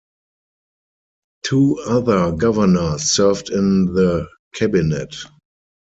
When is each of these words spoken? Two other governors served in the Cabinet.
Two 1.43 1.77
other 1.85 2.31
governors 2.31 3.11
served 3.11 3.51
in 3.51 3.93
the 3.93 4.27
Cabinet. 4.55 5.15